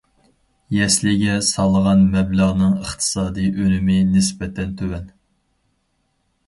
يەسلىگە 0.75 1.35
سالغان 1.49 2.01
مەبلەغنىڭ 2.15 2.73
ئىقتىسادىي 2.79 3.51
ئۈنۈمى 3.67 4.01
نىسبەتەن 4.17 4.75
تۆۋەن. 4.83 5.07